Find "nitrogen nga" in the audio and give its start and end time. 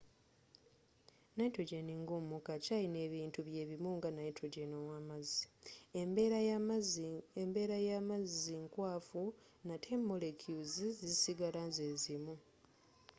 1.37-2.13